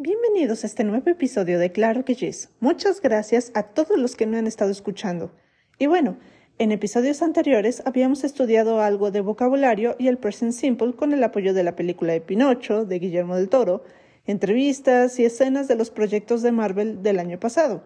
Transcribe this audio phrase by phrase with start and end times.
[0.00, 2.50] Bienvenidos a este nuevo episodio de Claro que Yes.
[2.60, 5.32] Muchas gracias a todos los que me han estado escuchando.
[5.76, 6.18] Y bueno,
[6.58, 11.52] en episodios anteriores habíamos estudiado algo de vocabulario y el present simple con el apoyo
[11.52, 13.82] de la película de Pinocho de Guillermo del Toro,
[14.24, 17.82] entrevistas y escenas de los proyectos de Marvel del año pasado.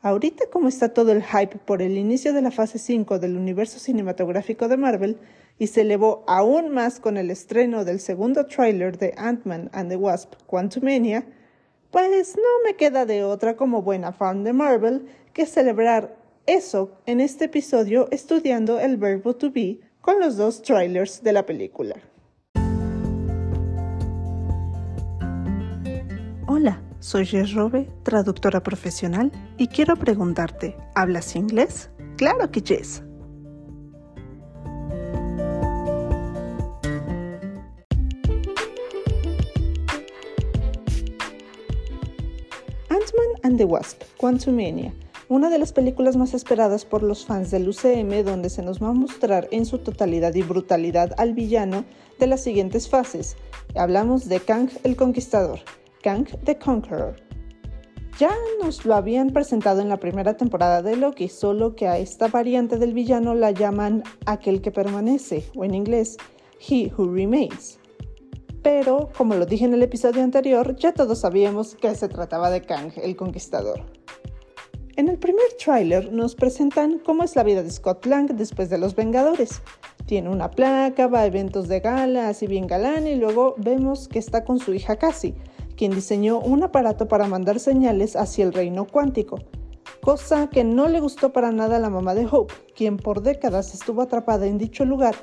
[0.00, 3.78] Ahorita como está todo el hype por el inicio de la fase 5 del universo
[3.78, 5.18] cinematográfico de Marvel
[5.58, 9.96] y se elevó aún más con el estreno del segundo tráiler de Ant-Man and the
[9.96, 11.26] Wasp Quantumania,
[11.90, 17.20] pues no me queda de otra como buena fan de Marvel que celebrar eso en
[17.20, 21.96] este episodio estudiando el verbo to be con los dos trailers de la película.
[26.46, 31.90] Hola, soy Jess Robe, traductora profesional, y quiero preguntarte, ¿hablas inglés?
[32.16, 33.02] Claro que Jess.
[43.56, 44.92] The Wasp, Quantumania
[45.28, 48.88] una de las películas más esperadas por los fans del UCM donde se nos va
[48.88, 51.84] a mostrar en su totalidad y brutalidad al villano
[52.18, 53.36] de las siguientes fases.
[53.74, 55.60] Hablamos de Kang el Conquistador,
[56.02, 57.16] Kang the Conqueror.
[58.18, 58.30] Ya
[58.62, 62.78] nos lo habían presentado en la primera temporada de Loki, solo que a esta variante
[62.78, 66.16] del villano la llaman aquel que permanece, o en inglés,
[66.60, 67.80] He Who Remains.
[68.64, 72.62] Pero, como lo dije en el episodio anterior, ya todos sabíamos que se trataba de
[72.62, 73.82] Kang el Conquistador.
[74.96, 78.78] En el primer tráiler nos presentan cómo es la vida de Scott Lang después de
[78.78, 79.60] Los Vengadores.
[80.06, 84.18] Tiene una placa, va a eventos de gala, así bien galán, y luego vemos que
[84.18, 85.34] está con su hija Cassie,
[85.76, 89.40] quien diseñó un aparato para mandar señales hacia el reino cuántico,
[90.00, 93.74] cosa que no le gustó para nada a la mamá de Hope, quien por décadas
[93.74, 95.16] estuvo atrapada en dicho lugar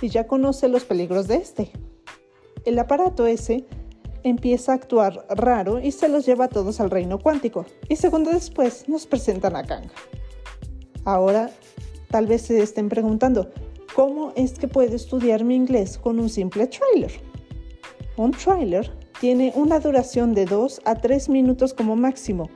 [0.00, 1.72] y ya conoce los peligros de este.
[2.66, 3.64] El aparato ese
[4.24, 7.64] empieza a actuar raro y se los lleva a todos al reino cuántico.
[7.88, 9.88] Y segundos después nos presentan a Kang.
[11.04, 11.48] Ahora,
[12.10, 13.52] tal vez se estén preguntando,
[13.94, 17.12] ¿cómo es que puedo estudiar mi inglés con un simple trailer?
[18.16, 22.50] Un trailer tiene una duración de 2 a 3 minutos como máximo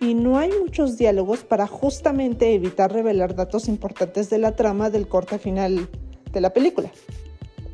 [0.00, 5.08] y no hay muchos diálogos para justamente evitar revelar datos importantes de la trama del
[5.08, 5.88] corte final
[6.30, 6.92] de la película.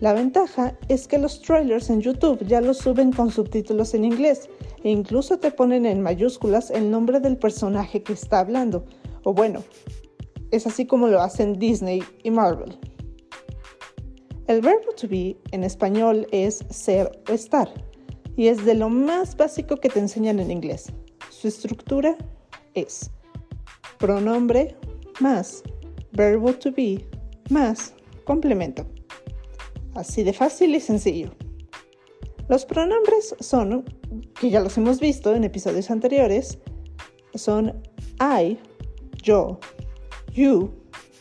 [0.01, 4.49] La ventaja es que los trailers en YouTube ya los suben con subtítulos en inglés
[4.83, 8.85] e incluso te ponen en mayúsculas el nombre del personaje que está hablando.
[9.23, 9.63] O bueno,
[10.51, 12.77] es así como lo hacen Disney y Marvel.
[14.47, 17.73] El verbo to be en español es ser o estar
[18.37, 20.93] y es de lo más básico que te enseñan en inglés.
[21.31, 22.17] Su estructura
[22.75, 23.11] es
[23.99, 24.77] pronombre
[25.21, 25.63] más
[26.13, 27.07] verbo to be
[27.49, 27.95] más
[28.25, 28.87] complemento.
[29.95, 31.31] Así de fácil y sencillo.
[32.49, 33.85] Los pronombres son,
[34.39, 36.59] que ya los hemos visto en episodios anteriores,
[37.35, 37.83] son
[38.21, 38.59] I,
[39.23, 39.59] yo,
[40.33, 40.71] you,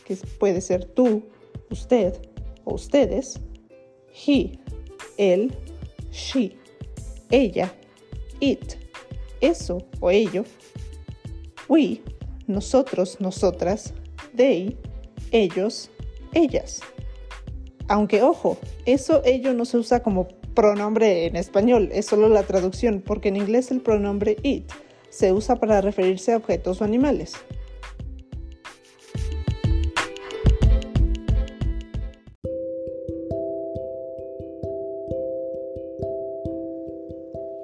[0.04, 1.22] que puede ser tú,
[1.70, 2.14] usted
[2.64, 3.40] o ustedes,
[4.26, 4.58] he,
[5.16, 5.56] él,
[6.10, 6.56] she,
[7.30, 7.72] ella,
[8.40, 8.74] it,
[9.40, 10.44] eso o ello,
[11.68, 12.02] we,
[12.46, 13.94] nosotros, nosotras,
[14.36, 14.76] they,
[15.30, 15.90] ellos,
[16.34, 16.82] ellas.
[17.88, 18.56] Aunque ojo,
[18.86, 23.36] eso ello no se usa como pronombre en español, es solo la traducción, porque en
[23.36, 24.70] inglés el pronombre it
[25.10, 27.34] se usa para referirse a objetos o animales.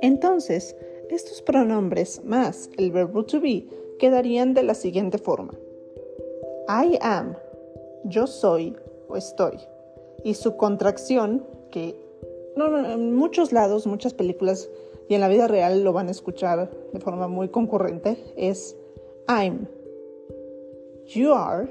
[0.02, 0.76] Entonces,
[1.10, 3.66] estos pronombres más el verbo to be
[3.98, 5.54] quedarían de la siguiente forma.
[6.68, 7.36] I am,
[8.04, 8.76] yo soy
[9.08, 9.58] o estoy
[10.24, 11.96] y su contracción, que
[12.56, 14.68] en muchos lados, muchas películas
[15.08, 18.76] y en la vida real lo van a escuchar de forma muy concurrente, es
[19.28, 19.66] I'm.
[21.06, 21.68] You are,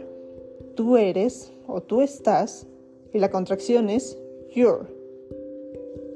[0.76, 2.68] tú eres o tú estás,
[3.14, 4.18] y la contracción es
[4.54, 4.88] you're.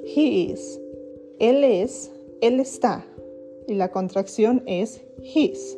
[0.03, 0.79] He is,
[1.39, 2.11] él es,
[2.41, 3.05] él está,
[3.67, 5.77] y la contracción es his.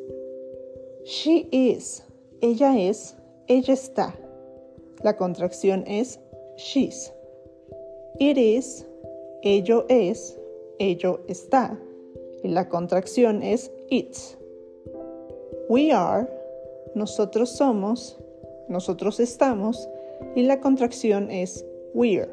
[1.03, 2.03] She is,
[2.41, 3.15] ella es,
[3.47, 4.15] ella está.
[5.03, 6.19] La contracción es
[6.57, 7.11] she's.
[8.19, 8.85] It is,
[9.43, 10.37] ello es,
[10.79, 11.77] ello está.
[12.43, 14.37] Y la contracción es it's.
[15.69, 16.27] We are,
[16.93, 18.17] nosotros somos,
[18.69, 19.89] nosotros estamos.
[20.35, 22.29] Y la contracción es we're.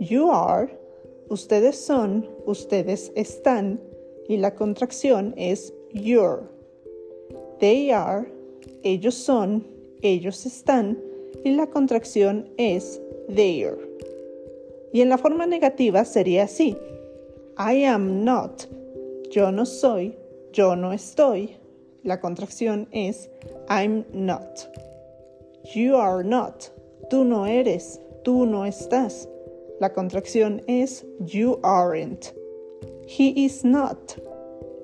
[0.00, 0.78] You are,
[1.28, 3.80] ustedes son, ustedes están.
[4.28, 6.48] Y la contracción es you're.
[7.58, 8.30] They are,
[8.82, 9.66] ellos son,
[10.02, 11.07] ellos están
[11.44, 13.00] y la contracción es
[13.34, 13.76] there.
[14.92, 16.76] Y en la forma negativa sería así.
[17.58, 18.64] I am not.
[19.30, 20.16] Yo no soy,
[20.52, 21.56] yo no estoy.
[22.02, 23.28] La contracción es
[23.68, 24.68] I'm not.
[25.74, 26.64] You are not.
[27.10, 29.28] Tú no eres, tú no estás.
[29.80, 32.32] La contracción es you aren't.
[33.06, 33.98] He is not.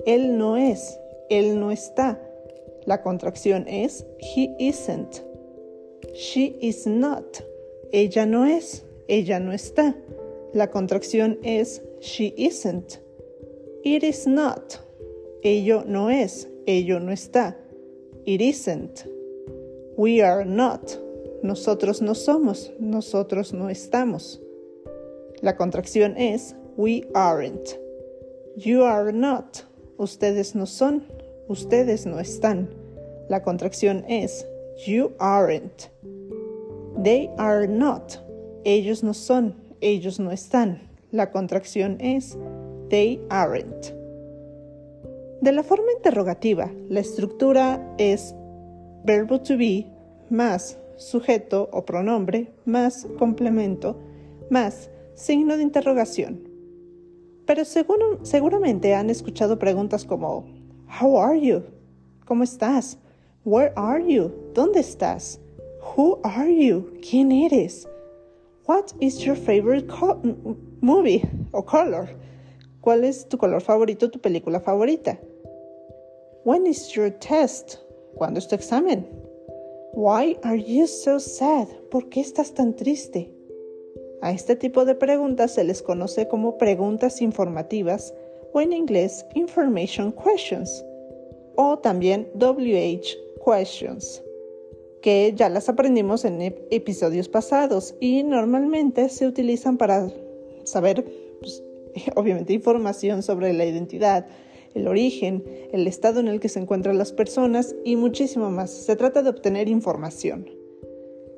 [0.06, 0.98] Él no es,
[1.30, 2.20] él no está.
[2.86, 5.22] La contracción es he isn't.
[6.14, 7.42] She is not.
[7.92, 9.96] Ella no es, ella no está.
[10.52, 13.00] La contracción es she isn't.
[13.82, 14.80] It is not.
[15.42, 17.56] Ello no es, ello no está.
[18.24, 19.06] It isn't.
[19.96, 20.98] We are not.
[21.42, 24.40] Nosotros no somos, nosotros no estamos.
[25.42, 27.78] La contracción es we aren't.
[28.56, 29.62] You are not.
[29.98, 31.04] Ustedes no son,
[31.48, 32.70] ustedes no están.
[33.28, 34.46] La contracción es
[34.86, 35.90] you aren't.
[37.02, 38.18] They are not.
[38.64, 40.80] Ellos no son, ellos no están.
[41.12, 42.36] La contracción es
[42.88, 43.92] they aren't.
[45.40, 48.34] De la forma interrogativa, la estructura es
[49.04, 49.86] verbo to be
[50.30, 53.98] más sujeto o pronombre más complemento
[54.50, 56.48] más signo de interrogación.
[57.46, 60.46] Pero seguramente han escuchado preguntas como
[61.00, 61.62] How are you?
[62.24, 62.98] ¿Cómo estás?
[63.46, 64.32] Where are you?
[64.54, 65.38] ¿Dónde estás?
[65.94, 66.94] Who are you?
[67.02, 67.86] ¿Quién eres?
[68.66, 69.86] What is your favorite
[70.80, 72.08] movie o color?
[72.80, 75.18] ¿Cuál es tu color favorito, tu película favorita?
[76.46, 77.80] When is your test?
[78.14, 79.06] ¿Cuándo es tu examen?
[79.92, 81.68] Why are you so sad?
[81.90, 83.30] ¿Por qué estás tan triste?
[84.22, 88.14] A este tipo de preguntas se les conoce como preguntas informativas
[88.54, 90.82] o en inglés information questions
[91.56, 94.22] o también WH questions,
[95.02, 100.08] que ya las aprendimos en episodios pasados y normalmente se utilizan para
[100.64, 101.04] saber,
[101.40, 101.62] pues,
[102.16, 104.26] obviamente, información sobre la identidad,
[104.74, 108.70] el origen, el estado en el que se encuentran las personas y muchísimo más.
[108.70, 110.48] Se trata de obtener información.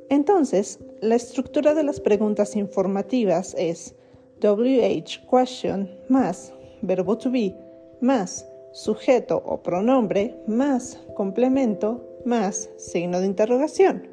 [0.09, 3.95] Entonces, la estructura de las preguntas informativas es
[4.41, 7.55] WH question más verbo to be
[8.01, 8.47] más
[8.77, 14.07] sujeto o pronombre más complemento más signo de interrogación.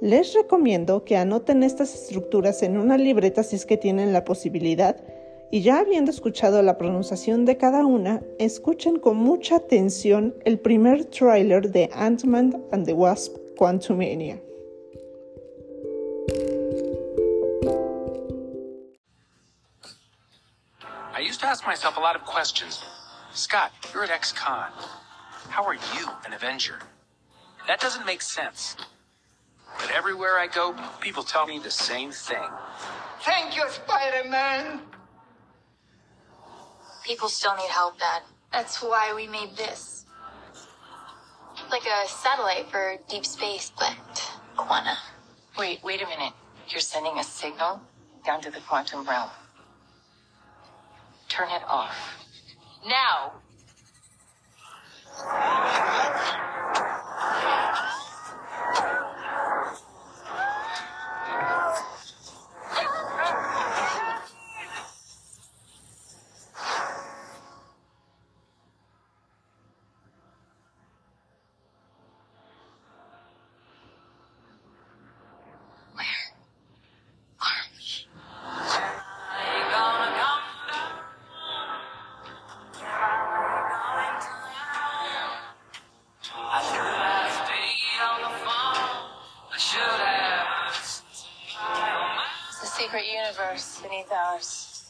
[0.00, 4.96] Les recomiendo que anoten estas estructuras en una libreta si es que tienen la posibilidad
[5.50, 11.04] y ya habiendo escuchado la pronunciación de cada una, escuchen con mucha atención el primer
[11.04, 14.40] tráiler de Ant-Man and the Wasp Quantumania.
[21.14, 22.82] I used to ask myself a lot of questions.
[23.36, 24.70] Scott, you're at ex-con.
[25.50, 26.78] How are you an Avenger?
[27.66, 28.76] That doesn't make sense.
[29.78, 32.48] But everywhere I go, people tell me the same thing.
[33.20, 34.80] Thank you, Spider-Man!
[37.04, 38.22] People still need help, Dad.
[38.54, 40.06] That's why we made this.
[41.70, 43.94] Like a satellite for deep space, but
[44.56, 44.96] quanta.
[45.58, 46.32] Wait, wait a minute.
[46.70, 47.82] You're sending a signal
[48.24, 49.28] down to the quantum realm.
[51.28, 52.25] Turn it off.
[52.86, 53.32] Now!
[92.80, 94.84] Universe beneath ours.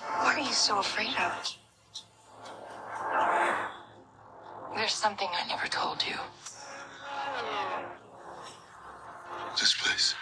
[0.00, 1.56] What are you so afraid of?
[4.74, 6.16] There's something I never told you.
[9.58, 10.14] This place.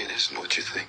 [0.00, 0.88] It isn't what you think.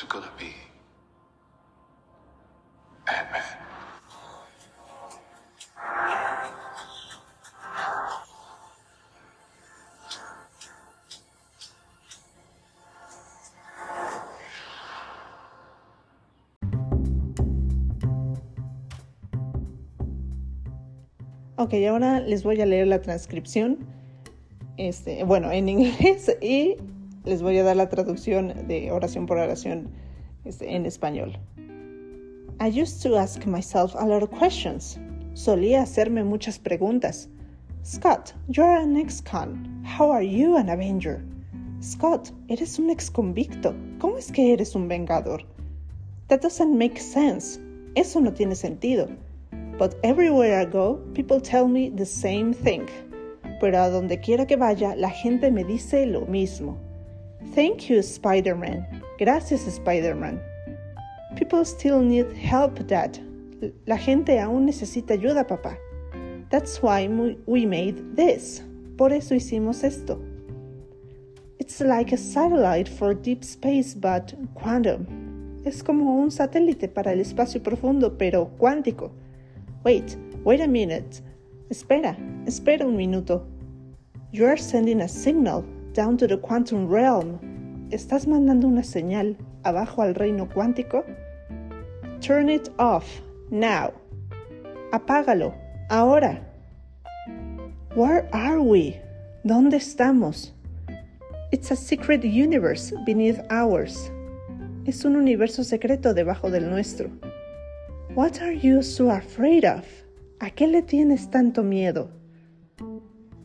[0.00, 0.28] What's
[21.88, 23.78] ahora les voy a leer la transcripción,
[24.76, 26.76] este, bueno, en inglés y
[27.24, 29.90] les voy a dar la traducción de oración por oración
[30.44, 31.38] este, en español.
[32.60, 34.98] I used to ask myself a lot of questions.
[35.34, 37.28] Solía hacerme muchas preguntas.
[37.84, 39.84] Scott, you're an ex-con.
[39.84, 41.22] How are you an Avenger?
[41.80, 43.74] Scott, eres un ex-convicto.
[43.98, 45.44] ¿Cómo es que eres un vengador?
[46.28, 47.60] That doesn't make sense.
[47.94, 49.08] Eso no tiene sentido.
[49.78, 52.86] But everywhere I go, people tell me the same thing.
[53.60, 56.78] Pero a donde quiera que vaya, la gente me dice lo mismo.
[57.54, 58.86] Thank you, Spider-Man.
[59.18, 60.40] Gracias, Spider-Man.
[61.36, 63.18] People still need help, Dad.
[63.86, 65.76] La gente aún necesita ayuda, papá.
[66.50, 67.08] That's why
[67.46, 68.62] we made this.
[68.96, 70.20] Por eso hicimos esto.
[71.58, 75.06] It's like a satellite for deep space, but quantum.
[75.64, 79.10] Es como un satélite para el espacio profundo, pero cuántico.
[79.84, 81.22] Wait, wait a minute.
[81.70, 83.46] Espera, espera un minuto.
[84.32, 85.64] You are sending a signal
[85.98, 87.40] down to the quantum realm.
[87.90, 91.04] ¿Estás mandando una señal abajo al reino cuántico?
[92.20, 93.92] Turn it off, now.
[94.92, 95.52] Apágalo,
[95.90, 96.40] ahora.
[97.96, 99.00] Where are we?
[99.44, 100.52] ¿Dónde estamos?
[101.50, 104.12] It's a secret universe beneath ours.
[104.86, 107.10] Es un universo secreto debajo del nuestro.
[108.14, 109.84] What are you so afraid of?
[110.40, 112.08] ¿A qué le tienes tanto miedo?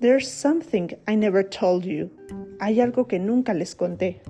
[0.01, 2.11] There's something I never told you.
[2.59, 4.21] Hay algo que nunca les conté.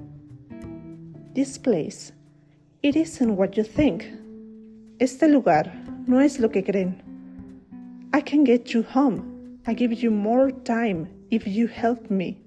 [1.34, 2.13] This place,
[2.82, 4.03] it isn't what you think.
[5.00, 5.74] Este lugar
[6.08, 7.01] no es lo que creen.
[8.13, 9.60] I can get you home.
[9.65, 12.38] I give you more time if you help me.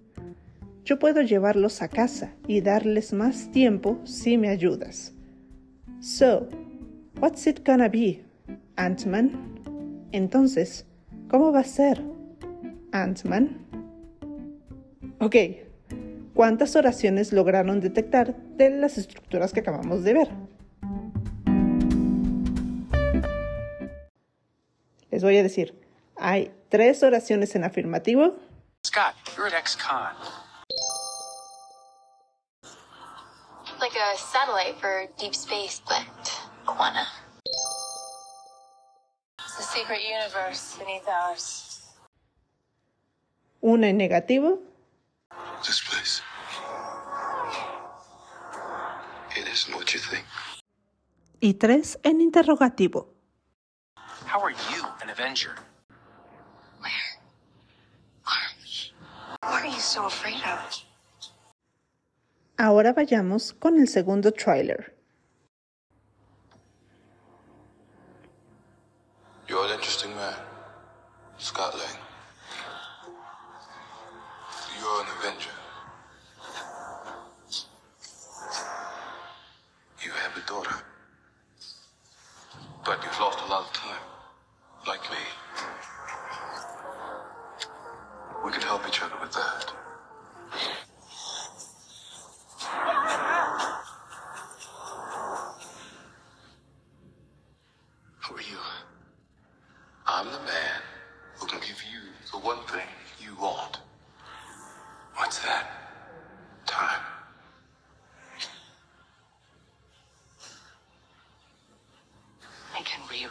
[0.85, 5.12] Yo puedo llevarlos a casa y darles más tiempo si me ayudas.
[5.99, 6.49] So,
[7.18, 8.23] what's it gonna be,
[8.76, 9.33] Ant-Man?
[10.12, 10.87] Entonces,
[11.28, 12.00] ¿cómo va a ser,
[12.92, 13.59] Ant-Man?
[15.18, 15.35] Ok,
[16.37, 20.28] ¿cuántas oraciones lograron detectar de las estructuras que acabamos de ver?
[25.11, 25.75] Les voy a decir,
[26.16, 28.37] hay tres oraciones en afirmativo.
[28.87, 30.12] Scott, you're at ex-con.
[33.81, 36.05] Like a satellite for deep space, but
[36.66, 37.07] Quana.
[39.40, 41.95] It's a secret universe beneath ours.
[43.62, 44.61] Una en negativo.
[49.56, 50.25] Isn't what you think.
[51.40, 53.08] Y tres en interrogativo.
[54.26, 55.54] How are you an Avenger?
[59.42, 60.82] What are you so afraid of?
[62.58, 64.92] Ahora vayamos con el segundo tráiler.
[69.48, 70.34] You're an interesting man,
[71.38, 71.96] Scott Lang.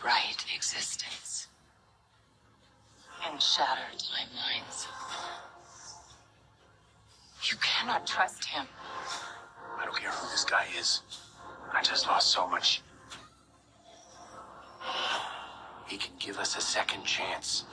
[0.06, 1.48] Rewrite existence
[3.28, 4.86] and shatter timelines.
[7.50, 8.68] You cannot trust him.
[9.80, 11.02] I don't care who this guy is.
[11.74, 12.82] I just lost so much.
[15.88, 17.64] He can give us a second chance.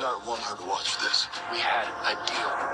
[0.00, 1.28] Not want her to watch this.
[1.52, 2.70] We had a deal.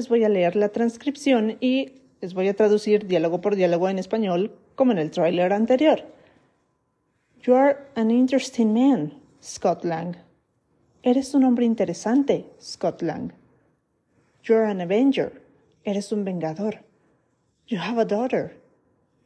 [0.00, 3.98] Les voy a leer la transcripción y les voy a traducir diálogo por diálogo en
[3.98, 6.06] español como en el tráiler anterior.
[7.42, 10.16] You are an interesting man, Scott Lang.
[11.02, 13.34] Eres un hombre interesante, Scott Lang.
[14.42, 15.42] You're an Avenger.
[15.84, 16.78] Eres un vengador.
[17.66, 18.56] You have a daughter,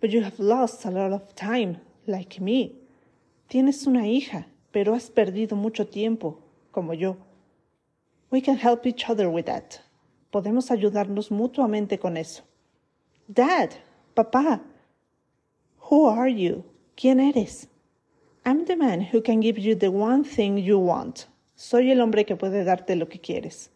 [0.01, 1.77] but you have lost a lot of time,
[2.09, 2.73] like me.
[3.49, 6.41] Tienes una hija, pero has perdido mucho tiempo,
[6.73, 7.17] como yo.
[8.33, 9.84] We can help each other with that.
[10.35, 12.43] Podemos ayudarnos mutuamente con eso.
[13.29, 13.71] Dad,
[14.15, 14.65] papá.
[15.89, 16.65] Who are you?
[16.97, 17.69] ¿Quién eres?
[18.45, 21.29] I'm the man who can give you the one thing you want.
[21.55, 23.71] Soy el hombre que puede darte lo que quieres.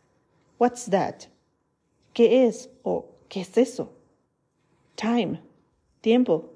[0.58, 1.28] What's that?
[2.12, 3.92] ¿Qué es o qué es eso?
[4.96, 5.38] Time.
[6.02, 6.50] Tiempo.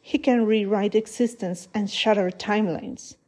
[0.00, 3.18] He can rewrite existence and shatter timelines.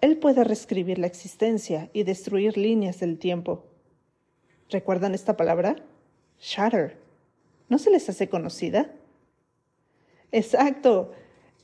[0.00, 3.69] Él puede reescribir la existencia y destruir líneas del tiempo.
[4.70, 5.76] ¿Recuerdan esta palabra?
[6.40, 6.96] Shatter.
[7.68, 8.92] ¿No se les hace conocida?
[10.32, 11.12] Exacto.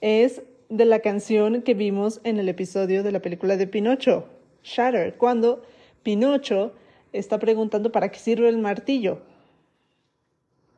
[0.00, 4.28] Es de la canción que vimos en el episodio de la película de Pinocho,
[4.64, 5.62] Shatter, cuando
[6.02, 6.74] Pinocho
[7.12, 9.22] está preguntando para qué sirve el martillo.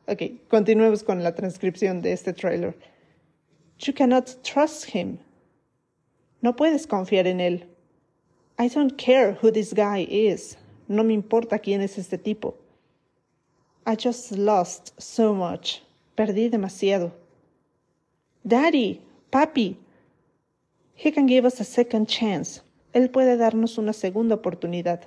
[0.07, 2.75] Ok, continuemos con la transcripción de este trailer.
[3.79, 5.17] You cannot trust him.
[6.41, 7.67] No puedes confiar en él.
[8.59, 10.57] I don't care who this guy is.
[10.89, 12.57] No me importa quién es este tipo.
[13.85, 15.83] I just lost so much.
[16.15, 17.11] Perdí demasiado.
[18.43, 19.77] Daddy, papi.
[20.95, 22.61] He can give us a second chance.
[22.91, 25.01] Él puede darnos una segunda oportunidad.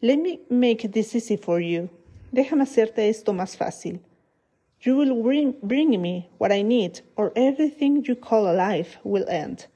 [0.00, 1.88] Let me make this easy for you.
[2.32, 4.00] Déjame hacerte esto más fácil.
[4.80, 9.66] You will bring, bring me what I need, or everything you call alive will end.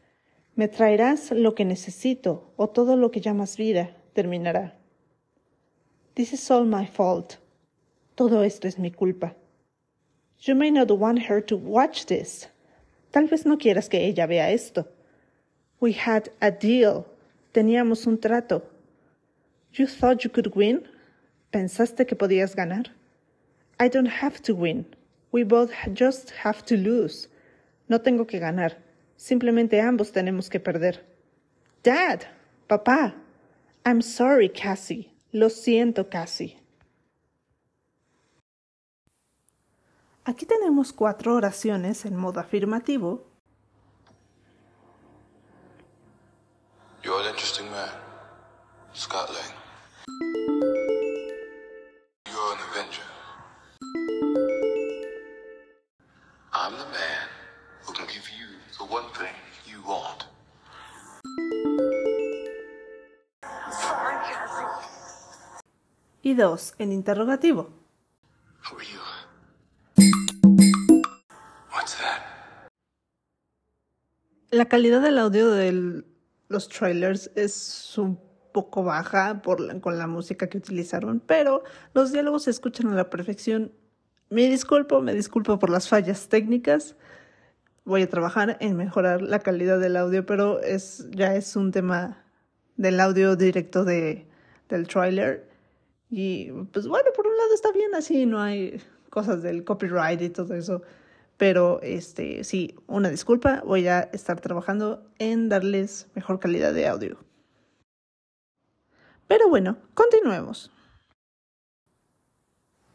[0.57, 4.73] Me traerás lo que necesito, o todo lo que llamas vida terminará.
[6.15, 7.37] This is all my fault.
[8.17, 9.35] Todo esto es mi culpa.
[10.41, 12.49] You may not want her to watch this.
[13.13, 14.87] Tal vez no quieras que ella vea esto.
[15.81, 17.05] We had a deal.
[17.53, 18.63] Teníamos un trato.
[19.73, 20.89] You thought you could win?
[21.53, 22.87] ¿Pensaste que podías ganar?
[23.79, 24.87] I don't have to win.
[25.33, 27.29] We both just have to lose.
[27.89, 28.79] No tengo que ganar.
[29.17, 31.05] Simplemente ambos tenemos que perder.
[31.83, 32.23] Dad,
[32.69, 33.15] papá.
[33.87, 35.13] I'm sorry, Cassie.
[35.31, 36.59] Lo siento, Cassie.
[40.25, 43.26] Aquí tenemos cuatro oraciones en modo afirmativo.
[66.37, 67.71] Y dos en interrogativo.
[74.51, 76.05] La calidad del audio de
[76.49, 78.21] los trailers es un
[78.53, 82.95] poco baja por la- con la música que utilizaron, pero los diálogos se escuchan a
[82.95, 83.73] la perfección.
[84.29, 86.97] Me disculpo, me disculpo por las fallas técnicas.
[87.87, 92.23] Voy a trabajar en mejorar la calidad del audio, pero es ya es un tema
[92.77, 94.27] del audio directo de,
[94.69, 95.56] del trailer.
[96.19, 100.31] Y pues bueno, por un lado está bien así, no hay cosas del copyright y
[100.31, 100.81] todo eso.
[101.37, 107.19] Pero este, sí, una disculpa, voy a estar trabajando en darles mejor calidad de audio.
[109.29, 110.73] Pero bueno, continuemos.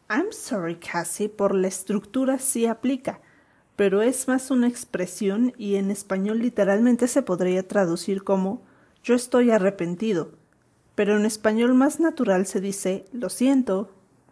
[0.09, 3.21] I'm sorry, Cassie, por la estructura sí aplica,
[3.75, 8.63] pero es más una expresión y en español literalmente se podría traducir como
[9.03, 10.40] yo estoy arrepentido,
[11.01, 13.89] pero en español más natural se dice lo siento,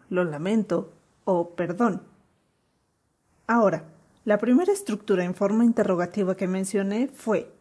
[0.07, 0.93] lo lamento
[1.25, 2.03] o perdón.
[3.47, 3.85] Ahora,
[4.23, 7.51] la primera estructura en forma interrogativa que mencioné fue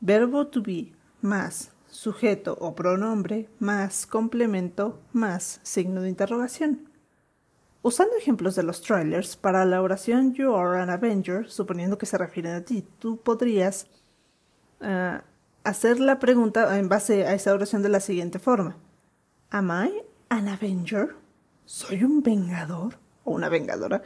[0.00, 6.90] verbo to be más sujeto o pronombre más complemento más signo de interrogación.
[7.82, 12.18] Usando ejemplos de los trailers, para la oración You are an Avenger, suponiendo que se
[12.18, 13.86] refieren a ti, tú podrías
[14.80, 15.22] ah,
[15.66, 18.76] hacer la pregunta en base a esa oración de la siguiente forma.
[19.50, 21.16] Am I an Avenger?
[21.64, 24.02] ¿Soy un vengador o una vengadora?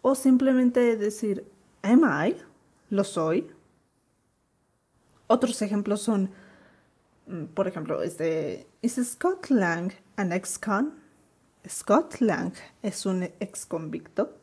[0.00, 1.44] O simplemente decir
[1.82, 2.36] Am I?
[2.88, 3.50] ¿Lo soy?
[5.26, 6.30] Otros ejemplos son,
[7.26, 10.94] mm, por ejemplo, este, ¿Is Scott Lang an ex-con?
[11.68, 14.34] ¿Scott Lang es un ex convicto?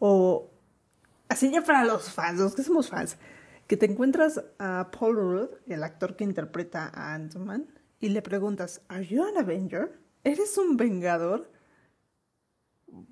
[0.00, 0.50] O,
[1.28, 3.16] así ya para los fans, los que somos fans,
[3.66, 7.66] que te encuentras a Paul Rudd, el actor que interpreta a Ant-Man,
[8.00, 9.98] y le preguntas, ¿Are you an Avenger?
[10.24, 11.48] ¿Eres un vengador?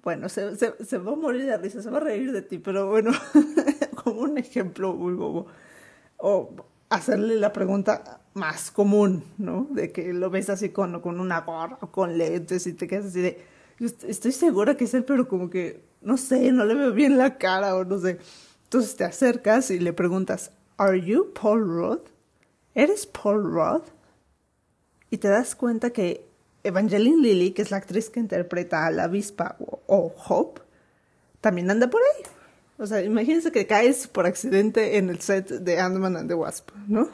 [0.03, 2.59] Bueno, se, se, se va a morir de risa, se va a reír de ti,
[2.59, 3.11] pero bueno,
[4.05, 5.47] como un ejemplo muy bobo.
[6.19, 6.51] O
[6.91, 9.67] hacerle la pregunta más común, ¿no?
[9.71, 13.07] De que lo ves así con, con una gorra o con lentes y te quedas
[13.07, 13.41] así de,
[13.79, 16.93] "Yo est- estoy segura que es él, pero como que, no sé, no le veo
[16.93, 18.19] bien la cara o no sé.
[18.73, 22.01] Entonces te acercas y le preguntas, ¿Are you Paul Rudd?
[22.75, 23.83] ¿Eres Paul Rudd?
[25.11, 26.25] Y te das cuenta que
[26.65, 30.63] Evangeline Lilly, que es la actriz que interpreta a la avispa o, o Hope,
[31.43, 32.23] también anda por ahí.
[32.79, 36.71] O sea, imagínense que caes por accidente en el set de Ant-Man and the Wasp,
[36.89, 37.11] ¿no?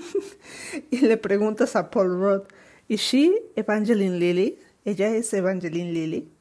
[0.90, 2.44] y le preguntas a Paul Rudd,
[2.88, 4.58] ¿is she Evangeline Lilly?
[4.86, 6.32] ¿Ella es Evangeline Lilly?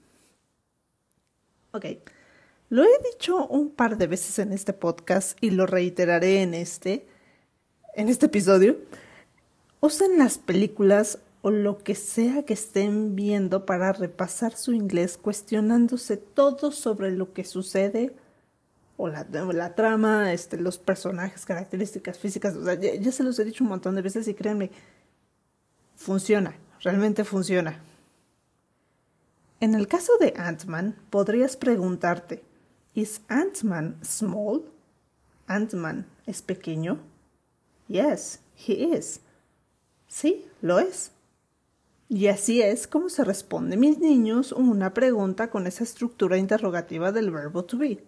[1.74, 1.88] Ok.
[2.70, 7.08] Lo he dicho un par de veces en este podcast y lo reiteraré en este,
[7.96, 8.78] en este episodio.
[9.80, 16.18] Usen las películas o lo que sea que estén viendo para repasar su inglés, cuestionándose
[16.18, 18.14] todo sobre lo que sucede
[18.98, 22.54] o la, trama, este, los personajes, características físicas.
[22.56, 24.72] O sea, ya se los he dicho un montón de veces y créanme,
[25.96, 27.80] funciona, realmente funciona.
[29.60, 32.44] En el caso de Ant-Man, podrías preguntarte,
[32.98, 34.64] ¿Is Ant-Man small?
[35.46, 36.98] ¿Ant-Man es pequeño?
[37.88, 39.20] Yes, he is.
[40.08, 41.12] Sí, lo es.
[42.10, 47.30] Y así es como se responde, mis niños, una pregunta con esa estructura interrogativa del
[47.30, 48.04] verbo to be,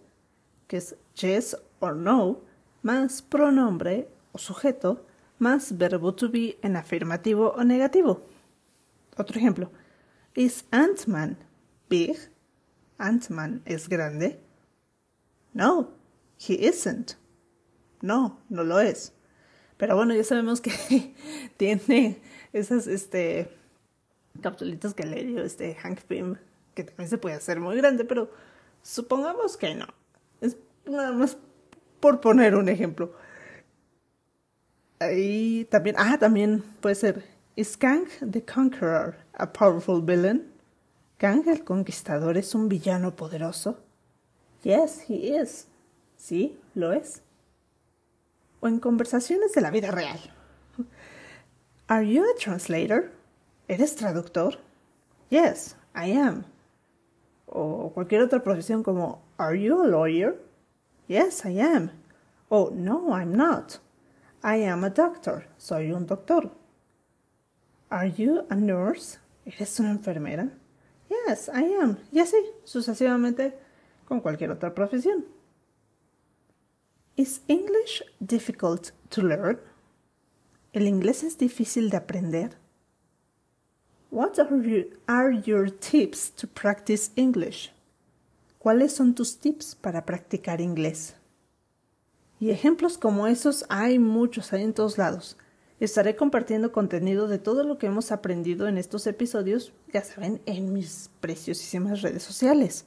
[0.66, 2.40] que es yes or no,
[2.82, 5.06] más pronombre o sujeto,
[5.38, 8.22] más verbo to be en afirmativo o negativo.
[9.16, 9.70] Otro ejemplo.
[10.34, 11.38] ¿Is Ant-Man
[11.88, 12.16] big?
[12.98, 14.49] ¿Ant-Man es grande?
[15.52, 15.90] No,
[16.38, 17.12] he isn't.
[18.02, 19.12] No, no lo es.
[19.76, 21.14] Pero bueno, ya sabemos que
[21.56, 22.20] tiene
[22.52, 23.50] esas este,
[24.40, 26.36] capsulitas que le dio este Hank Pym,
[26.74, 28.30] que también se puede hacer muy grande, pero
[28.82, 29.86] supongamos que no.
[30.40, 31.36] Es nada más
[32.00, 33.14] por poner un ejemplo.
[34.98, 37.24] Ahí también, ah, también puede ser,
[37.56, 40.52] ¿Is Kang the Conqueror a powerful villain?
[41.18, 43.78] ¿Kang el Conquistador es un villano poderoso?
[44.62, 45.66] Yes, he is.
[46.16, 47.22] Sí, lo es
[48.60, 50.18] o en conversaciones de la vida real.
[51.88, 53.10] Are you a translator?
[53.68, 54.58] ¿Eres traductor?
[55.30, 56.44] Yes, I am.
[57.46, 60.40] O cualquier otra profesión como Are you a lawyer?
[61.08, 61.90] Yes, I am.
[62.48, 63.80] Oh, no, I'm not.
[64.42, 65.46] I am a doctor.
[65.56, 66.50] Soy un doctor.
[67.90, 69.18] Are you a nurse?
[69.44, 70.50] ¿Eres una enfermera?
[71.08, 71.98] Yes, I am.
[72.12, 73.58] Y así, sucesivamente,
[74.10, 75.24] con cualquier otra profesión.
[77.14, 79.60] Is English difficult to learn?
[80.72, 82.58] ¿El inglés es difícil de aprender?
[84.10, 87.72] What are, you, are your tips to practice English?
[88.58, 91.14] ¿Cuáles son tus tips para practicar inglés?
[92.40, 95.36] Y ejemplos como esos hay muchos, hay en todos lados.
[95.78, 100.72] Estaré compartiendo contenido de todo lo que hemos aprendido en estos episodios, ya saben, en
[100.72, 102.86] mis preciosísimas redes sociales.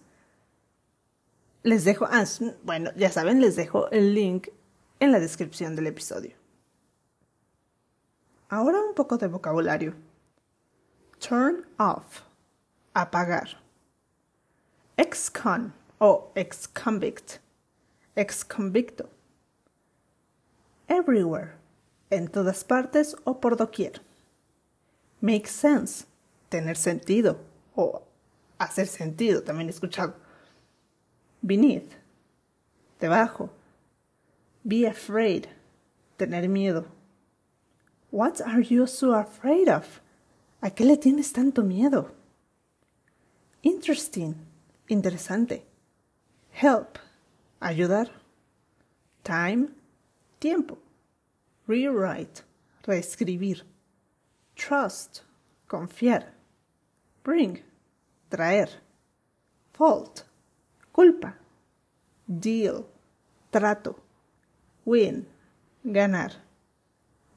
[1.64, 2.26] Les dejo, ah,
[2.64, 4.50] bueno, ya saben, les dejo el link
[5.00, 6.36] en la descripción del episodio.
[8.50, 9.96] Ahora un poco de vocabulario.
[11.20, 12.24] Turn off,
[12.94, 13.62] apagar.
[14.98, 17.40] Ex-con o ex-convict,
[18.16, 19.10] ex-convicto.
[20.90, 21.54] Everywhere,
[22.10, 24.02] en todas partes o por doquier.
[25.22, 26.06] Make sense,
[26.50, 27.40] tener sentido
[27.74, 28.04] o
[28.58, 30.23] hacer sentido, también he escuchado
[31.46, 31.96] beneath,
[33.00, 33.50] debajo.
[34.66, 35.50] Be afraid,
[36.18, 36.86] tener miedo.
[38.12, 40.02] What are you so afraid of?
[40.62, 42.12] ¿A qué le tienes tanto miedo?
[43.64, 44.36] Interesting,
[44.88, 45.64] interesante.
[46.52, 47.00] Help,
[47.62, 48.10] ayudar.
[49.24, 49.70] Time,
[50.40, 50.78] tiempo.
[51.68, 52.44] Rewrite,
[52.86, 53.64] reescribir.
[54.56, 55.24] Trust,
[55.68, 56.26] confiar.
[57.24, 57.60] Bring,
[58.30, 58.70] traer.
[59.74, 60.26] Fault,
[60.94, 61.36] culpa,
[62.26, 62.86] deal,
[63.52, 63.98] trato,
[64.86, 65.28] win,
[65.84, 66.32] ganar,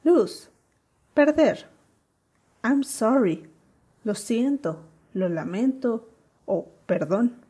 [0.05, 0.49] lose,
[1.14, 1.66] perder,
[2.62, 3.49] I'm sorry,
[4.03, 6.09] lo siento, lo lamento.
[6.47, 7.45] O perdón.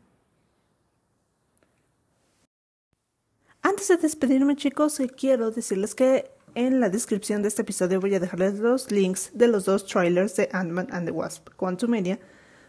[3.62, 8.20] Antes de despedirme chicos, quiero decirles que en la descripción de este episodio voy a
[8.20, 12.18] dejarles los links de los dos trailers de Ant-Man and the Wasp, Quantumania.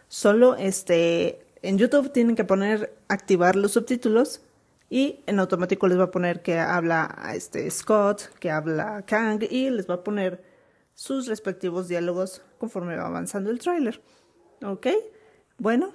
[0.08, 4.42] Solo este en YouTube tienen que poner activar los subtítulos
[4.90, 9.70] y en automático les va a poner que habla este Scott, que habla Kang y
[9.70, 10.42] les va a poner
[10.94, 14.00] sus respectivos diálogos conforme va avanzando el tráiler.
[14.64, 14.88] ¿Ok?
[15.58, 15.92] Bueno,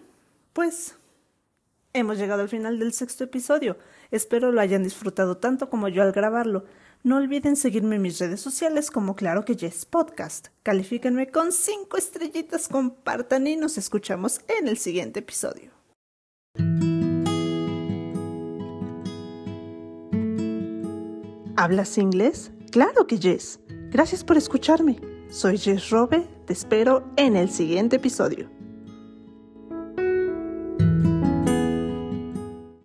[0.53, 0.95] pues
[1.93, 3.77] hemos llegado al final del sexto episodio.
[4.11, 6.65] Espero lo hayan disfrutado tanto como yo al grabarlo.
[7.03, 10.47] No olviden seguirme en mis redes sociales como Claro que Yes Podcast.
[10.63, 15.71] Califíquenme con cinco estrellitas, compartan y nos escuchamos en el siguiente episodio.
[21.57, 22.53] ¿Hablas inglés?
[22.71, 23.59] Claro que yes.
[23.91, 24.97] Gracias por escucharme.
[25.29, 28.49] Soy Jess Robe, te espero en el siguiente episodio.